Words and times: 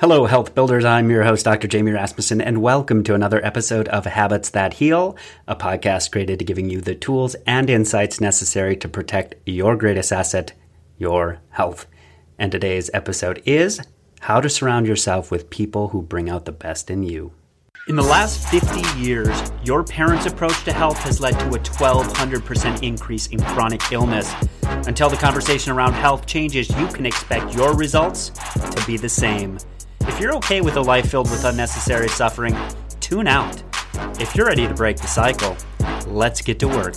Hello, 0.00 0.24
health 0.24 0.54
builders. 0.54 0.86
I'm 0.86 1.10
your 1.10 1.24
host, 1.24 1.44
Dr. 1.44 1.68
Jamie 1.68 1.92
Rasmussen, 1.92 2.40
and 2.40 2.62
welcome 2.62 3.04
to 3.04 3.14
another 3.14 3.44
episode 3.44 3.86
of 3.88 4.06
Habits 4.06 4.48
That 4.48 4.72
Heal, 4.72 5.14
a 5.46 5.54
podcast 5.54 6.10
created 6.10 6.38
to 6.38 6.44
giving 6.46 6.70
you 6.70 6.80
the 6.80 6.94
tools 6.94 7.36
and 7.46 7.68
insights 7.68 8.18
necessary 8.18 8.76
to 8.78 8.88
protect 8.88 9.34
your 9.44 9.76
greatest 9.76 10.10
asset, 10.10 10.54
your 10.96 11.42
health. 11.50 11.86
And 12.38 12.50
today's 12.50 12.88
episode 12.94 13.42
is 13.44 13.78
how 14.20 14.40
to 14.40 14.48
surround 14.48 14.86
yourself 14.86 15.30
with 15.30 15.50
people 15.50 15.88
who 15.88 16.00
bring 16.00 16.30
out 16.30 16.46
the 16.46 16.52
best 16.52 16.90
in 16.90 17.02
you. 17.02 17.34
In 17.86 17.94
the 17.94 18.02
last 18.02 18.48
50 18.48 18.98
years, 18.98 19.52
your 19.64 19.84
parents' 19.84 20.24
approach 20.24 20.64
to 20.64 20.72
health 20.72 20.96
has 21.00 21.20
led 21.20 21.38
to 21.40 21.48
a 21.48 21.58
1200% 21.58 22.82
increase 22.82 23.26
in 23.26 23.42
chronic 23.42 23.82
illness. 23.92 24.32
Until 24.62 25.10
the 25.10 25.16
conversation 25.16 25.72
around 25.72 25.92
health 25.92 26.24
changes, 26.24 26.70
you 26.70 26.86
can 26.86 27.04
expect 27.04 27.54
your 27.54 27.76
results 27.76 28.30
to 28.30 28.82
be 28.86 28.96
the 28.96 29.06
same. 29.06 29.58
If 30.20 30.24
you're 30.24 30.36
okay 30.36 30.60
with 30.60 30.76
a 30.76 30.82
life 30.82 31.10
filled 31.10 31.30
with 31.30 31.46
unnecessary 31.46 32.10
suffering, 32.10 32.54
tune 33.00 33.26
out. 33.26 33.62
If 34.20 34.36
you're 34.36 34.48
ready 34.48 34.68
to 34.68 34.74
break 34.74 34.98
the 34.98 35.06
cycle, 35.06 35.56
let's 36.06 36.42
get 36.42 36.58
to 36.58 36.68
work. 36.68 36.96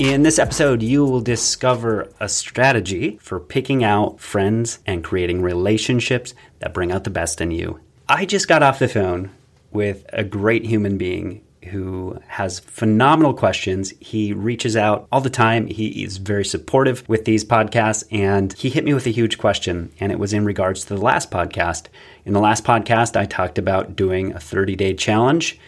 In 0.00 0.24
this 0.24 0.40
episode, 0.40 0.82
you 0.82 1.04
will 1.04 1.20
discover 1.20 2.12
a 2.18 2.28
strategy 2.28 3.18
for 3.22 3.38
picking 3.38 3.84
out 3.84 4.18
friends 4.18 4.80
and 4.84 5.04
creating 5.04 5.42
relationships 5.42 6.34
that 6.58 6.74
bring 6.74 6.90
out 6.90 7.04
the 7.04 7.10
best 7.10 7.40
in 7.40 7.52
you. 7.52 7.78
I 8.08 8.24
just 8.24 8.48
got 8.48 8.64
off 8.64 8.80
the 8.80 8.88
phone 8.88 9.30
with 9.70 10.04
a 10.12 10.24
great 10.24 10.64
human 10.64 10.98
being 10.98 11.44
who 11.64 12.18
has 12.26 12.60
phenomenal 12.60 13.34
questions. 13.34 13.92
He 14.00 14.32
reaches 14.32 14.76
out 14.76 15.06
all 15.10 15.20
the 15.20 15.30
time. 15.30 15.66
He 15.66 16.04
is 16.04 16.18
very 16.18 16.44
supportive 16.44 17.08
with 17.08 17.24
these 17.24 17.44
podcasts, 17.44 18.04
and 18.10 18.52
he 18.52 18.70
hit 18.70 18.84
me 18.84 18.94
with 18.94 19.06
a 19.06 19.10
huge 19.10 19.38
question, 19.38 19.92
and 20.00 20.12
it 20.12 20.18
was 20.18 20.32
in 20.32 20.44
regards 20.44 20.84
to 20.84 20.94
the 20.94 21.00
last 21.00 21.30
podcast. 21.30 21.86
In 22.24 22.32
the 22.32 22.40
last 22.40 22.64
podcast, 22.64 23.16
I 23.16 23.24
talked 23.24 23.58
about 23.58 23.96
doing 23.96 24.32
a 24.32 24.40
30 24.40 24.76
day 24.76 24.94
challenge, 24.94 25.58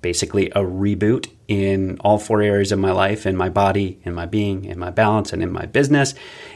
basically 0.00 0.50
a 0.50 0.60
reboot 0.60 1.30
in 1.48 1.98
all 2.00 2.18
four 2.18 2.42
areas 2.42 2.72
of 2.72 2.78
my 2.78 2.92
life 2.92 3.26
in 3.26 3.36
my 3.36 3.48
body, 3.48 3.98
in 4.04 4.14
my 4.14 4.26
being, 4.26 4.64
in 4.64 4.78
my 4.78 4.90
balance, 4.90 5.32
and 5.32 5.42
in 5.42 5.52
my 5.52 5.66
business. 5.66 6.14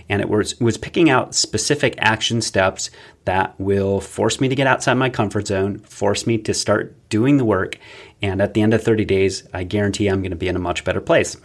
And 0.08 0.20
it 0.20 0.28
was, 0.28 0.58
was 0.60 0.78
picking 0.78 1.10
out 1.10 1.34
specific 1.34 1.94
action 1.98 2.40
steps 2.40 2.90
that 3.24 3.58
will 3.58 4.00
force 4.00 4.40
me 4.40 4.48
to 4.48 4.54
get 4.54 4.66
outside 4.66 4.94
my 4.94 5.10
comfort 5.10 5.46
zone, 5.46 5.78
force 5.80 6.26
me 6.26 6.38
to 6.38 6.54
start 6.54 6.94
doing 7.08 7.36
the 7.36 7.44
work. 7.44 7.78
And 8.22 8.40
at 8.42 8.54
the 8.54 8.62
end 8.62 8.74
of 8.74 8.82
30 8.82 9.04
days, 9.04 9.48
I 9.52 9.64
guarantee 9.64 10.08
I'm 10.08 10.20
going 10.20 10.30
to 10.30 10.36
be 10.36 10.48
in 10.48 10.56
a 10.56 10.60
much 10.60 10.84
better 10.84 11.00
place. 11.00 11.36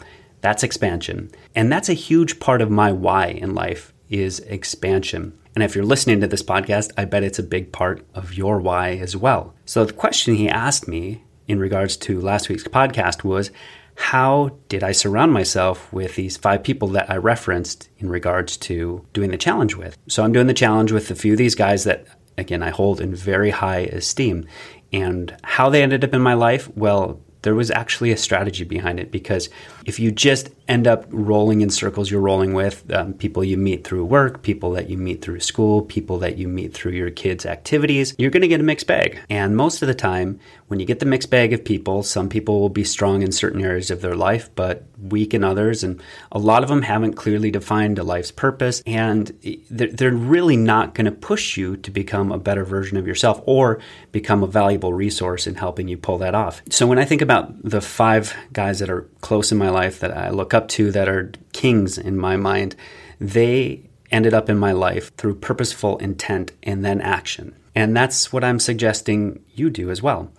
That's 0.41 0.63
expansion. 0.63 1.31
And 1.55 1.71
that's 1.71 1.89
a 1.89 1.93
huge 1.93 2.39
part 2.39 2.61
of 2.61 2.69
my 2.69 2.91
why 2.91 3.27
in 3.27 3.53
life 3.55 3.93
is 4.09 4.39
expansion. 4.39 5.37
And 5.55 5.63
if 5.63 5.75
you're 5.75 5.85
listening 5.85 6.19
to 6.21 6.27
this 6.27 6.43
podcast, 6.43 6.91
I 6.97 7.05
bet 7.05 7.23
it's 7.23 7.39
a 7.39 7.43
big 7.43 7.71
part 7.71 8.05
of 8.13 8.33
your 8.33 8.59
why 8.59 8.97
as 8.97 9.15
well. 9.15 9.53
So 9.65 9.85
the 9.85 9.93
question 9.93 10.35
he 10.35 10.49
asked 10.49 10.87
me 10.87 11.23
in 11.47 11.59
regards 11.59 11.95
to 11.97 12.19
last 12.19 12.49
week's 12.49 12.63
podcast 12.63 13.23
was 13.23 13.51
how 13.95 14.57
did 14.69 14.83
I 14.83 14.91
surround 14.91 15.33
myself 15.33 15.91
with 15.93 16.15
these 16.15 16.37
five 16.37 16.63
people 16.63 16.87
that 16.89 17.09
I 17.09 17.17
referenced 17.17 17.89
in 17.99 18.09
regards 18.09 18.57
to 18.57 19.05
doing 19.13 19.29
the 19.29 19.37
challenge 19.37 19.75
with? 19.75 19.97
So 20.07 20.23
I'm 20.23 20.33
doing 20.33 20.47
the 20.47 20.53
challenge 20.53 20.91
with 20.91 21.11
a 21.11 21.15
few 21.15 21.33
of 21.33 21.37
these 21.37 21.55
guys 21.55 21.83
that, 21.83 22.07
again, 22.37 22.63
I 22.63 22.69
hold 22.69 22.99
in 22.99 23.13
very 23.13 23.51
high 23.51 23.81
esteem. 23.81 24.47
And 24.93 25.35
how 25.43 25.69
they 25.69 25.81
ended 25.81 26.03
up 26.03 26.13
in 26.13 26.21
my 26.21 26.35
life, 26.35 26.69
well, 26.77 27.19
there 27.43 27.55
was 27.55 27.69
actually 27.69 28.11
a 28.11 28.17
strategy 28.17 28.63
behind 28.63 28.99
it 28.99 29.11
because 29.11 29.49
if 29.85 29.99
you 29.99 30.11
just 30.11 30.49
end 30.67 30.87
up 30.87 31.05
rolling 31.09 31.61
in 31.61 31.69
circles 31.69 32.09
you're 32.09 32.21
rolling 32.21 32.53
with 32.53 32.91
um, 32.93 33.13
people 33.13 33.43
you 33.43 33.57
meet 33.57 33.83
through 33.83 34.03
work 34.03 34.41
people 34.41 34.71
that 34.71 34.89
you 34.89 34.97
meet 34.97 35.21
through 35.21 35.39
school 35.39 35.81
people 35.81 36.17
that 36.17 36.37
you 36.37 36.47
meet 36.47 36.73
through 36.73 36.93
your 36.93 37.11
kids 37.11 37.45
activities 37.45 38.15
you're 38.17 38.31
going 38.31 38.41
to 38.41 38.47
get 38.47 38.59
a 38.59 38.63
mixed 38.63 38.87
bag. 38.87 39.19
And 39.29 39.55
most 39.55 39.81
of 39.81 39.87
the 39.87 39.93
time 39.93 40.39
when 40.67 40.79
you 40.79 40.85
get 40.85 40.99
the 40.99 41.05
mixed 41.05 41.29
bag 41.29 41.53
of 41.53 41.63
people 41.63 42.01
some 42.01 42.29
people 42.29 42.59
will 42.59 42.69
be 42.69 42.83
strong 42.83 43.21
in 43.21 43.31
certain 43.31 43.63
areas 43.63 43.91
of 43.91 44.01
their 44.01 44.15
life 44.15 44.49
but 44.55 44.85
weak 44.97 45.33
in 45.33 45.43
others 45.43 45.83
and 45.83 46.01
a 46.31 46.39
lot 46.39 46.63
of 46.63 46.69
them 46.69 46.81
haven't 46.81 47.13
clearly 47.13 47.51
defined 47.51 47.99
a 47.99 48.03
life's 48.03 48.31
purpose 48.31 48.81
and 48.87 49.37
they're 49.69 50.11
really 50.11 50.55
not 50.55 50.95
going 50.95 51.05
to 51.05 51.11
push 51.11 51.57
you 51.57 51.75
to 51.75 51.91
become 51.91 52.31
a 52.31 52.39
better 52.39 52.63
version 52.63 52.97
of 52.97 53.05
yourself 53.05 53.41
or 53.45 53.79
become 54.13 54.43
a 54.43 54.47
valuable 54.47 54.93
resource 54.93 55.45
in 55.45 55.55
helping 55.55 55.89
you 55.89 55.97
pull 55.97 56.17
that 56.17 56.33
off. 56.33 56.61
So 56.69 56.87
when 56.87 56.99
i 56.99 57.05
think 57.05 57.21
about 57.21 57.32
the 57.41 57.81
five 57.81 58.35
guys 58.51 58.79
that 58.79 58.89
are 58.89 59.09
close 59.21 59.51
in 59.51 59.57
my 59.57 59.69
life 59.69 59.99
that 59.99 60.15
i 60.15 60.29
look 60.29 60.53
up 60.53 60.67
to 60.67 60.91
that 60.91 61.07
are 61.07 61.31
kings 61.51 61.97
in 61.97 62.17
my 62.17 62.35
mind, 62.35 62.75
they 63.19 63.89
ended 64.11 64.33
up 64.33 64.49
in 64.49 64.57
my 64.57 64.71
life 64.71 65.15
through 65.15 65.35
purposeful 65.35 65.97
intent 65.97 66.51
and 66.61 66.85
then 66.85 67.01
action. 67.01 67.55
And 67.75 67.95
that's 67.95 68.31
what 68.31 68.43
I'm 68.43 68.59
suggesting 68.59 69.43
you 69.55 69.69
do 69.69 69.89
as 69.89 70.01
well. 70.01 70.31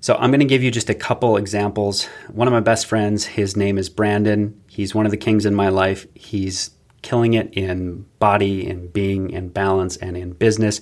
So 0.00 0.14
I'm 0.14 0.30
going 0.30 0.40
to 0.40 0.46
give 0.46 0.62
you 0.62 0.70
just 0.70 0.90
a 0.90 0.94
couple 0.94 1.36
examples. 1.36 2.06
One 2.32 2.48
of 2.48 2.52
my 2.52 2.60
best 2.60 2.86
friends, 2.86 3.26
his 3.26 3.56
name 3.56 3.78
is 3.78 3.88
Brandon. 3.88 4.60
He's 4.66 4.94
one 4.94 5.04
of 5.04 5.10
the 5.10 5.18
kings 5.18 5.46
in 5.46 5.54
my 5.54 5.68
life. 5.68 6.06
He's 6.14 6.70
killing 7.02 7.34
it 7.34 7.52
in 7.54 8.06
body 8.18 8.68
and 8.68 8.92
being 8.92 9.34
and 9.34 9.52
balance 9.52 9.96
and 9.98 10.16
in 10.16 10.32
business. 10.32 10.80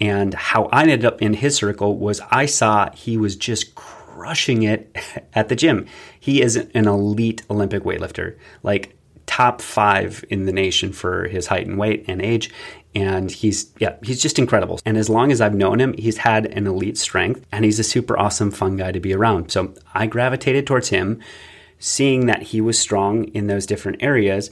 And 0.00 0.34
how 0.34 0.64
I 0.66 0.82
ended 0.82 1.04
up 1.04 1.22
in 1.22 1.34
his 1.34 1.54
circle 1.54 1.96
was 1.96 2.20
I 2.30 2.46
saw 2.46 2.90
he 2.92 3.16
was 3.16 3.36
just 3.36 3.74
crushing 4.16 4.62
it 4.62 4.96
at 5.34 5.48
the 5.48 5.56
gym. 5.56 5.86
He 6.18 6.42
is 6.42 6.56
an 6.56 6.86
elite 6.86 7.42
Olympic 7.50 7.82
weightlifter, 7.82 8.36
like 8.62 8.96
top 9.26 9.60
five 9.60 10.24
in 10.30 10.46
the 10.46 10.52
nation 10.52 10.92
for 10.92 11.28
his 11.28 11.46
height 11.48 11.66
and 11.66 11.78
weight 11.78 12.04
and 12.08 12.22
age. 12.22 12.50
And 12.94 13.30
he's, 13.30 13.72
yeah, 13.78 13.96
he's 14.02 14.22
just 14.22 14.38
incredible. 14.38 14.80
And 14.86 14.96
as 14.96 15.10
long 15.10 15.30
as 15.30 15.40
I've 15.40 15.54
known 15.54 15.80
him, 15.80 15.92
he's 15.98 16.16
had 16.16 16.46
an 16.46 16.66
elite 16.66 16.96
strength 16.96 17.44
and 17.52 17.64
he's 17.64 17.78
a 17.78 17.84
super 17.84 18.18
awesome, 18.18 18.50
fun 18.50 18.76
guy 18.76 18.92
to 18.92 19.00
be 19.00 19.12
around. 19.12 19.50
So 19.50 19.74
I 19.92 20.06
gravitated 20.06 20.66
towards 20.66 20.88
him, 20.88 21.20
seeing 21.78 22.26
that 22.26 22.42
he 22.42 22.60
was 22.62 22.78
strong 22.78 23.24
in 23.24 23.48
those 23.48 23.66
different 23.66 24.02
areas, 24.02 24.50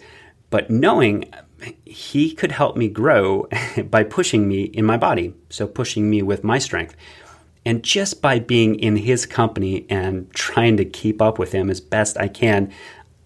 but 0.51 0.69
knowing 0.69 1.33
he 1.87 2.35
could 2.35 2.53
help 2.53 2.77
me 2.77 2.89
grow 2.89 3.49
by 3.87 4.05
pushing 4.05 4.47
me 4.47 4.65
in 4.65 4.85
my 4.85 4.99
body. 4.99 5.35
So 5.49 5.67
pushing 5.67 6.11
me 6.11 6.21
with 6.21 6.45
my 6.45 6.59
strength. 6.59 6.95
And 7.67 7.83
just 7.83 8.21
by 8.21 8.39
being 8.39 8.75
in 8.75 8.97
his 8.97 9.27
company 9.27 9.87
and 9.89 10.31
trying 10.33 10.77
to 10.77 10.85
keep 10.85 11.23
up 11.23 11.39
with 11.39 11.53
him 11.53 11.71
as 11.71 11.81
best 11.81 12.19
I 12.19 12.29
can, 12.29 12.73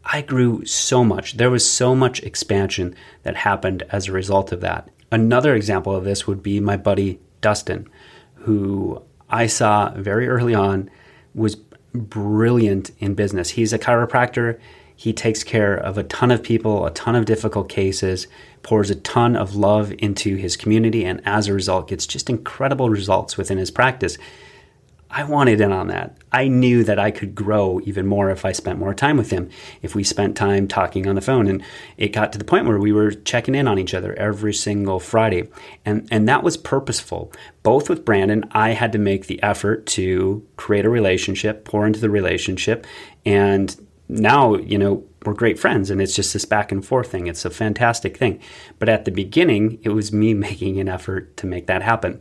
I 0.04 0.22
grew 0.22 0.65
so 0.65 1.04
much. 1.04 1.37
There 1.37 1.50
was 1.50 1.69
so 1.69 1.94
much 1.94 2.22
expansion 2.22 2.94
that 3.25 3.37
happened 3.37 3.82
as 3.91 4.06
a 4.06 4.12
result 4.12 4.53
of 4.53 4.60
that. 4.60 4.88
Another 5.10 5.54
example 5.54 5.94
of 5.94 6.04
this 6.04 6.27
would 6.27 6.43
be 6.43 6.60
my 6.60 6.77
buddy 6.77 7.19
Dustin, 7.41 7.88
who 8.34 9.03
I 9.28 9.47
saw 9.47 9.91
very 9.94 10.28
early 10.28 10.54
on 10.54 10.91
was 11.34 11.56
brilliant 11.94 12.91
in 12.98 13.15
business. 13.15 13.50
He's 13.50 13.72
a 13.72 13.78
chiropractor. 13.78 14.59
He 14.98 15.12
takes 15.12 15.44
care 15.44 15.76
of 15.76 15.97
a 15.97 16.03
ton 16.03 16.32
of 16.32 16.42
people, 16.42 16.84
a 16.84 16.91
ton 16.91 17.14
of 17.14 17.25
difficult 17.25 17.69
cases, 17.69 18.26
pours 18.64 18.91
a 18.91 18.97
ton 18.97 19.36
of 19.36 19.54
love 19.54 19.94
into 19.98 20.34
his 20.34 20.56
community, 20.56 21.04
and 21.04 21.22
as 21.25 21.47
a 21.47 21.54
result, 21.54 21.86
gets 21.86 22.04
just 22.04 22.28
incredible 22.28 22.91
results 22.91 23.36
within 23.36 23.59
his 23.59 23.70
practice. 23.70 24.19
I 25.09 25.22
wanted 25.22 25.60
in 25.60 25.70
on 25.70 25.86
that. 25.86 26.16
I 26.32 26.48
knew 26.48 26.82
that 26.82 26.98
I 26.98 27.12
could 27.12 27.36
grow 27.36 27.81
even 27.84 28.09
more 28.09 28.28
if 28.31 28.44
I 28.44 28.50
spent 28.50 28.81
more 28.81 28.92
time 28.92 29.16
with 29.16 29.31
him, 29.31 29.50
if 29.82 29.94
we 29.94 30.03
spent 30.03 30.36
time 30.36 30.66
talking 30.66 31.06
on 31.06 31.15
the 31.15 31.20
phone. 31.20 31.47
And 31.47 31.62
it 31.97 32.09
got 32.09 32.32
to 32.32 32.38
the 32.38 32.44
point 32.44 32.66
where 32.66 32.78
we 32.78 32.91
were 32.91 33.12
checking 33.12 33.54
in 33.54 33.69
on 33.69 33.78
each 33.78 33.94
other 33.94 34.15
every 34.15 34.53
single 34.53 34.98
Friday. 34.98 35.48
And, 35.84 36.09
and 36.10 36.28
that 36.28 36.42
was 36.42 36.56
purposeful. 36.56 37.32
Both 37.62 37.88
with 37.88 38.04
Brandon, 38.04 38.47
I 38.50 38.70
had 38.70 38.91
to 38.92 38.98
make 38.98 39.28
the 39.28 39.41
effort 39.44 39.86
to 39.86 40.44
create 40.56 40.84
a 40.84 40.91
relationship, 40.91 41.65
pour 41.65 41.86
into 41.86 42.00
the 42.00 42.10
relationship, 42.10 42.84
and 43.25 43.75
now, 44.08 44.56
you 44.56 44.78
know, 44.78 45.04
we're 45.24 45.34
great 45.34 45.58
friends 45.58 45.91
and 45.91 46.00
it's 46.00 46.16
just 46.16 46.32
this 46.32 46.44
back 46.44 46.72
and 46.72 46.84
forth 46.84 47.10
thing. 47.10 47.26
It's 47.26 47.44
a 47.44 47.50
fantastic 47.50 48.16
thing. 48.16 48.41
But 48.78 48.88
at 48.88 49.04
the 49.04 49.10
beginning, 49.10 49.78
it 49.82 49.91
was 49.91 50.12
me 50.12 50.34
making 50.48 50.80
an 50.80 50.88
effort 50.88 51.36
to 51.38 51.46
make 51.46 51.66
that 51.66 51.82
happen. 51.82 52.20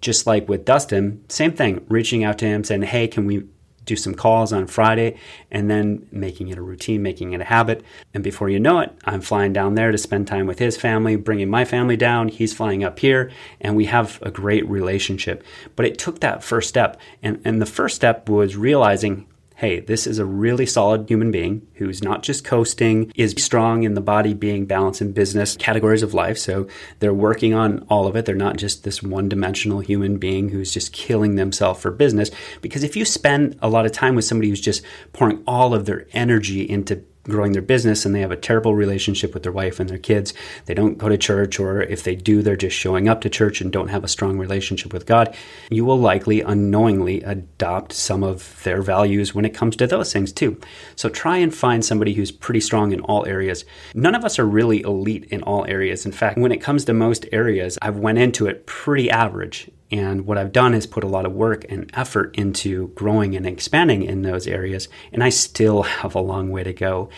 Just 0.00 0.26
like 0.26 0.48
with 0.48 0.64
Dustin, 0.64 1.24
same 1.28 1.52
thing, 1.52 1.84
reaching 1.88 2.24
out 2.24 2.38
to 2.38 2.46
him 2.46 2.62
saying, 2.62 2.82
hey, 2.82 3.08
can 3.08 3.26
we 3.26 3.44
do 3.84 3.96
some 3.96 4.14
calls 4.14 4.52
on 4.52 4.66
Friday 4.66 5.18
and 5.50 5.70
then 5.70 6.06
making 6.10 6.48
it 6.48 6.58
a 6.58 6.62
routine, 6.62 7.02
making 7.02 7.32
it 7.32 7.40
a 7.40 7.44
habit. 7.44 7.84
And 8.12 8.24
before 8.24 8.48
you 8.48 8.58
know 8.58 8.80
it, 8.80 8.96
I'm 9.04 9.20
flying 9.20 9.52
down 9.52 9.74
there 9.74 9.92
to 9.92 9.98
spend 9.98 10.26
time 10.26 10.46
with 10.46 10.58
his 10.58 10.76
family, 10.76 11.16
bringing 11.16 11.50
my 11.50 11.64
family 11.64 11.96
down. 11.96 12.28
He's 12.28 12.54
flying 12.54 12.84
up 12.84 12.98
here, 12.98 13.30
and 13.60 13.76
we 13.76 13.86
have 13.86 14.20
a 14.22 14.30
great 14.30 14.68
relationship. 14.68 15.44
But 15.76 15.86
it 15.86 15.98
took 15.98 16.20
that 16.20 16.42
first 16.42 16.68
step. 16.68 16.98
And, 17.22 17.40
and 17.44 17.60
the 17.60 17.66
first 17.66 17.96
step 17.96 18.28
was 18.28 18.56
realizing 18.56 19.26
hey, 19.56 19.80
this 19.80 20.06
is 20.06 20.18
a 20.18 20.24
really 20.24 20.66
solid 20.66 21.08
human 21.08 21.30
being 21.30 21.66
who's 21.74 22.02
not 22.02 22.22
just 22.22 22.44
coasting, 22.44 23.12
is 23.14 23.34
strong 23.38 23.84
in 23.84 23.94
the 23.94 24.00
body, 24.00 24.34
being, 24.34 24.66
balance, 24.66 25.00
in 25.00 25.12
business 25.12 25.56
categories 25.56 26.02
of 26.02 26.12
life. 26.12 26.36
So 26.38 26.66
they're 26.98 27.14
working 27.14 27.54
on 27.54 27.86
all 27.88 28.06
of 28.06 28.16
it. 28.16 28.26
They're 28.26 28.34
not 28.34 28.56
just 28.56 28.82
this 28.82 29.02
one 29.02 29.28
dimensional 29.28 29.80
human 29.80 30.18
being 30.18 30.48
who's 30.48 30.72
just 30.72 30.92
killing 30.92 31.36
themselves 31.36 31.80
for 31.80 31.90
business. 31.90 32.30
Because 32.62 32.82
if 32.82 32.96
you 32.96 33.04
spend 33.04 33.56
a 33.62 33.68
lot 33.68 33.86
of 33.86 33.92
time 33.92 34.16
with 34.16 34.24
somebody 34.24 34.48
who's 34.48 34.60
just 34.60 34.82
pouring 35.12 35.42
all 35.46 35.72
of 35.72 35.86
their 35.86 36.06
energy 36.12 36.68
into 36.68 37.04
growing 37.24 37.52
their 37.52 37.62
business 37.62 38.04
and 38.04 38.14
they 38.14 38.20
have 38.20 38.30
a 38.30 38.36
terrible 38.36 38.74
relationship 38.74 39.34
with 39.34 39.42
their 39.42 39.52
wife 39.52 39.80
and 39.80 39.88
their 39.88 39.98
kids. 39.98 40.34
They 40.66 40.74
don't 40.74 40.98
go 40.98 41.08
to 41.08 41.18
church, 41.18 41.58
or 41.58 41.82
if 41.82 42.02
they 42.02 42.14
do, 42.14 42.42
they're 42.42 42.56
just 42.56 42.76
showing 42.76 43.08
up 43.08 43.20
to 43.22 43.30
church 43.30 43.60
and 43.60 43.72
don't 43.72 43.88
have 43.88 44.04
a 44.04 44.08
strong 44.08 44.38
relationship 44.38 44.92
with 44.92 45.06
God. 45.06 45.34
You 45.70 45.84
will 45.84 45.98
likely 45.98 46.40
unknowingly 46.40 47.22
adopt 47.22 47.92
some 47.92 48.22
of 48.22 48.62
their 48.62 48.82
values 48.82 49.34
when 49.34 49.44
it 49.44 49.54
comes 49.54 49.76
to 49.76 49.86
those 49.86 50.12
things 50.12 50.32
too. 50.32 50.60
So 50.96 51.08
try 51.08 51.38
and 51.38 51.54
find 51.54 51.84
somebody 51.84 52.14
who's 52.14 52.30
pretty 52.30 52.60
strong 52.60 52.92
in 52.92 53.00
all 53.00 53.26
areas. 53.26 53.64
None 53.94 54.14
of 54.14 54.24
us 54.24 54.38
are 54.38 54.46
really 54.46 54.82
elite 54.82 55.24
in 55.26 55.42
all 55.42 55.64
areas. 55.66 56.06
In 56.06 56.12
fact, 56.12 56.38
when 56.38 56.52
it 56.52 56.60
comes 56.60 56.84
to 56.84 56.94
most 56.94 57.26
areas, 57.32 57.78
I've 57.82 57.96
went 57.96 58.18
into 58.18 58.46
it 58.46 58.66
pretty 58.66 59.10
average 59.10 59.70
and 59.90 60.26
what 60.26 60.38
I've 60.38 60.52
done 60.52 60.74
is 60.74 60.86
put 60.86 61.04
a 61.04 61.08
lot 61.08 61.26
of 61.26 61.32
work 61.32 61.64
and 61.68 61.90
effort 61.94 62.34
into 62.36 62.88
growing 62.88 63.36
and 63.36 63.46
expanding 63.46 64.02
in 64.02 64.22
those 64.22 64.46
areas. 64.46 64.88
And 65.12 65.22
I 65.22 65.28
still 65.28 65.82
have 65.82 66.14
a 66.14 66.20
long 66.20 66.50
way 66.50 66.64
to 66.64 66.72
go. 66.72 67.10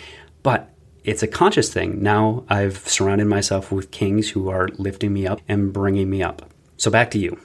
But 0.42 0.70
it's 1.04 1.22
a 1.22 1.28
conscious 1.28 1.72
thing. 1.72 2.02
Now 2.02 2.44
I've 2.48 2.78
surrounded 2.78 3.26
myself 3.26 3.70
with 3.70 3.90
kings 3.90 4.30
who 4.30 4.48
are 4.48 4.68
lifting 4.76 5.12
me 5.12 5.26
up 5.26 5.40
and 5.48 5.72
bringing 5.72 6.10
me 6.10 6.22
up. 6.22 6.50
So 6.76 6.90
back 6.90 7.10
to 7.12 7.18
you 7.18 7.40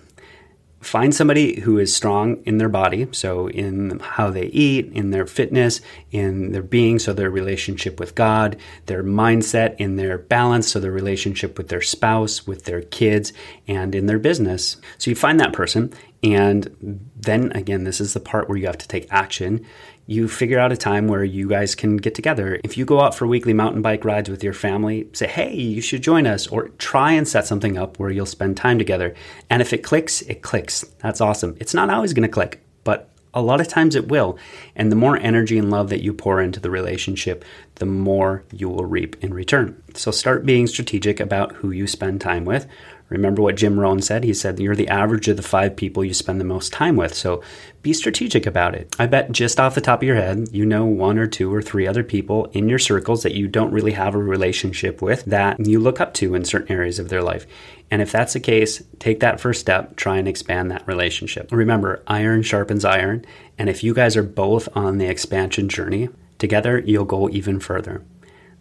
find 0.82 1.14
somebody 1.14 1.62
who 1.62 1.78
is 1.78 1.96
strong 1.96 2.42
in 2.44 2.58
their 2.58 2.70
body, 2.70 3.08
so 3.12 3.48
in 3.48 4.00
how 4.00 4.30
they 4.30 4.46
eat, 4.46 4.92
in 4.94 5.12
their 5.12 5.28
fitness, 5.28 5.80
in 6.12 6.52
their 6.52 6.64
being, 6.64 6.98
so 6.98 7.14
their 7.14 7.30
relationship 7.30 8.00
with 8.00 8.16
God, 8.16 8.58
their 8.88 9.04
mindset, 9.04 9.76
in 9.78 9.96
their 9.96 10.18
balance, 10.18 10.72
so 10.72 10.80
their 10.80 10.92
relationship 10.92 11.58
with 11.58 11.70
their 11.70 11.82
spouse, 11.82 12.48
with 12.48 12.66
their 12.66 12.82
kids, 12.82 13.32
and 13.68 13.94
in 13.94 14.08
their 14.08 14.20
business. 14.20 14.78
So 14.98 15.12
you 15.12 15.16
find 15.16 15.40
that 15.40 15.54
person, 15.54 15.94
and 16.24 17.10
then 17.16 17.52
again, 17.54 17.84
this 17.84 18.02
is 18.02 18.14
the 18.14 18.20
part 18.20 18.50
where 18.50 18.58
you 18.58 18.66
have 18.66 18.78
to 18.80 18.88
take 18.88 19.08
action 19.12 19.66
you 20.12 20.28
figure 20.28 20.60
out 20.60 20.74
a 20.74 20.78
time 20.78 21.08
where 21.08 21.24
you 21.24 21.48
guys 21.48 21.74
can 21.74 21.96
get 21.96 22.14
together. 22.14 22.60
If 22.66 22.78
you 22.78 22.84
go 22.84 23.00
out 23.00 23.16
for 23.16 23.26
weekly 23.26 23.54
mountain 23.54 23.82
bike 23.82 24.04
rides 24.04 24.30
with 24.30 24.44
your 24.44 24.52
family, 24.52 25.08
say, 25.14 25.26
hey, 25.26 25.56
you 25.56 25.82
should 25.82 26.04
join 26.04 26.28
us, 26.28 26.48
or 26.48 26.68
try 26.78 27.14
and 27.14 27.26
set 27.26 27.48
something 27.48 27.78
up 27.78 27.98
where 27.98 28.10
you'll 28.10 28.26
spend 28.26 28.58
time 28.58 28.78
together. 28.78 29.16
And 29.50 29.62
if 29.62 29.72
it 29.72 29.84
clicks, 29.84 30.22
it 30.24 30.42
clicks. 30.42 30.82
That's 31.00 31.22
awesome. 31.22 31.56
It's 31.62 31.74
not 31.74 31.90
always 31.90 32.12
going 32.12 32.28
to 32.28 32.34
click, 32.34 32.62
but 32.84 33.10
a 33.34 33.42
lot 33.42 33.62
of 33.62 33.70
times 33.70 33.96
it 33.96 34.10
will. 34.10 34.38
And 34.76 34.92
the 34.92 34.98
more 34.98 35.16
energy 35.16 35.58
and 35.58 35.72
love 35.72 35.88
that 35.88 36.04
you 36.04 36.14
pour 36.14 36.42
into 36.42 36.60
the 36.60 36.70
relationship, 36.70 37.46
the 37.76 37.86
more 37.86 38.44
you 38.52 38.68
will 38.68 38.84
reap 38.84 39.24
in 39.24 39.34
return. 39.34 39.82
So 39.94 40.12
start 40.12 40.46
being 40.46 40.68
strategic 40.68 41.22
about 41.22 41.54
who 41.54 41.72
you 41.72 41.88
spend 41.88 42.20
time 42.20 42.44
with. 42.44 42.68
Remember 43.12 43.42
what 43.42 43.58
Jim 43.58 43.78
Rohn 43.78 44.02
said? 44.02 44.24
He 44.24 44.34
said, 44.34 44.58
You're 44.58 44.76
the 44.76 44.88
average 44.88 45.28
of 45.28 45.36
the 45.36 45.44
five 45.44 45.76
people 45.76 46.04
you 46.04 46.14
spend 46.14 46.40
the 46.40 46.46
most 46.46 46.72
time 46.72 46.96
with. 46.96 47.14
So 47.14 47.44
be 47.82 47.92
strategic 47.92 48.46
about 48.46 48.74
it. 48.74 48.96
I 48.98 49.06
bet 49.06 49.34
just 49.34 49.60
off 49.60 49.76
the 49.76 49.82
top 49.82 50.00
of 50.00 50.08
your 50.08 50.16
head, 50.16 50.48
you 50.54 50.66
know 50.66 50.86
one 50.86 51.18
or 51.18 51.28
two 51.28 51.54
or 51.54 51.62
three 51.62 51.86
other 51.86 52.06
people 52.06 52.46
in 52.54 52.70
your 52.70 52.80
circles 52.80 53.24
that 53.24 53.36
you 53.36 53.50
don't 53.50 53.74
really 53.74 53.92
have 53.92 54.16
a 54.16 54.18
relationship 54.18 55.02
with 55.02 55.26
that 55.26 55.60
you 55.60 55.78
look 55.78 56.00
up 56.00 56.14
to 56.16 56.36
in 56.36 56.46
certain 56.46 56.72
areas 56.72 57.00
of 57.00 57.10
their 57.10 57.22
life. 57.22 57.46
And 57.92 58.02
if 58.02 58.14
that's 58.14 58.32
the 58.32 58.40
case, 58.40 58.82
take 59.00 59.20
that 59.20 59.42
first 59.42 59.60
step, 59.60 59.98
try 59.98 60.18
and 60.18 60.28
expand 60.28 60.72
that 60.72 60.88
relationship. 60.88 61.52
Remember, 61.52 62.02
iron 62.08 62.44
sharpens 62.44 62.86
iron. 62.86 63.26
And 63.58 63.68
if 63.68 63.84
you 63.84 63.94
guys 63.94 64.16
are 64.16 64.24
both 64.24 64.70
on 64.74 65.00
the 65.00 65.08
expansion 65.08 65.68
journey, 65.68 66.08
together 66.38 66.80
you'll 66.80 67.04
go 67.04 67.30
even 67.30 67.60
further. 67.60 68.06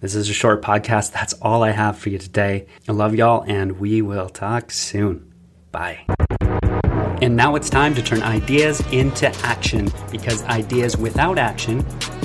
This 0.00 0.14
is 0.14 0.30
a 0.30 0.32
short 0.32 0.62
podcast. 0.62 1.12
That's 1.12 1.34
all 1.42 1.62
I 1.62 1.72
have 1.72 1.98
for 1.98 2.08
you 2.08 2.16
today. 2.16 2.66
I 2.88 2.92
love 2.92 3.14
y'all, 3.14 3.44
and 3.46 3.78
we 3.78 4.00
will 4.00 4.30
talk 4.30 4.70
soon. 4.70 5.30
Bye. 5.72 6.06
And 7.20 7.36
now 7.36 7.54
it's 7.54 7.68
time 7.68 7.94
to 7.96 8.02
turn 8.02 8.22
ideas 8.22 8.80
into 8.92 9.28
action 9.44 9.92
because 10.10 10.42
ideas 10.44 10.96
without 10.96 11.36
action 11.36 11.84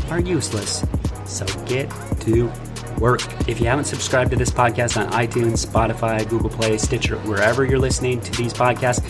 are 0.10 0.22
useless. 0.22 0.86
So 1.26 1.46
get 1.66 1.92
to 2.22 2.50
work. 2.98 3.20
If 3.46 3.60
you 3.60 3.66
haven't 3.66 3.86
subscribed 3.86 4.32
to 4.32 4.38
this 4.38 4.52
podcast 4.52 4.96
on 4.96 5.12
iTunes, 5.12 5.66
Spotify, 5.66 6.28
Google 6.30 6.50
Play, 6.50 6.78
Stitcher, 6.78 7.18
wherever 7.20 7.66
you're 7.66 7.78
listening 7.78 8.22
to 8.22 8.32
these 8.42 8.54
podcasts, 8.54 9.04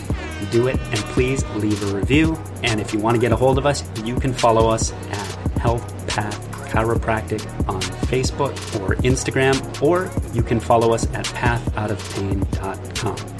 do 0.50 0.66
it 0.66 0.80
and 0.80 0.98
please 1.14 1.44
leave 1.50 1.80
a 1.84 1.96
review. 1.96 2.36
And 2.64 2.80
if 2.80 2.92
you 2.92 2.98
want 2.98 3.14
to 3.14 3.20
get 3.20 3.30
a 3.30 3.36
hold 3.36 3.58
of 3.58 3.66
us, 3.66 3.84
you 4.02 4.16
can 4.18 4.32
follow 4.32 4.68
us 4.68 4.90
at 4.92 5.60
Health 5.60 6.08
Path 6.08 6.45
Chiropractic 6.66 7.40
on 7.68 7.80
Facebook 8.10 8.52
or 8.80 8.96
Instagram, 8.96 9.56
or 9.82 10.10
you 10.34 10.42
can 10.42 10.60
follow 10.60 10.92
us 10.92 11.06
at 11.14 11.24
pathoutofpain.com. 11.26 13.35